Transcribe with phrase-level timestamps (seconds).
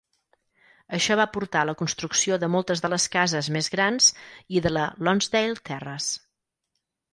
[0.97, 4.09] Això va portar a la construcció de moltes de les cases més grans
[4.57, 6.21] i de la Lonsdale Terrace.